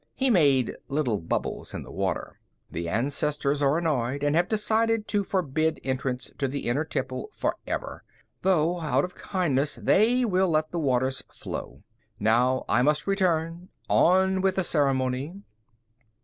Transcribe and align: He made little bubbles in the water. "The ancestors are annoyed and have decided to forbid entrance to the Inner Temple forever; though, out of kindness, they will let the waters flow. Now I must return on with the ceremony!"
He 0.15 0.31
made 0.31 0.73
little 0.87 1.19
bubbles 1.19 1.75
in 1.75 1.83
the 1.83 1.91
water. 1.91 2.39
"The 2.71 2.89
ancestors 2.89 3.61
are 3.61 3.77
annoyed 3.77 4.23
and 4.23 4.35
have 4.35 4.49
decided 4.49 5.07
to 5.09 5.23
forbid 5.23 5.79
entrance 5.83 6.31
to 6.39 6.47
the 6.47 6.67
Inner 6.67 6.83
Temple 6.83 7.29
forever; 7.33 8.03
though, 8.41 8.79
out 8.79 9.05
of 9.05 9.13
kindness, 9.13 9.75
they 9.75 10.25
will 10.25 10.49
let 10.49 10.71
the 10.71 10.79
waters 10.79 11.21
flow. 11.31 11.83
Now 12.19 12.65
I 12.67 12.81
must 12.81 13.05
return 13.05 13.69
on 13.91 14.41
with 14.41 14.55
the 14.55 14.63
ceremony!" 14.63 15.43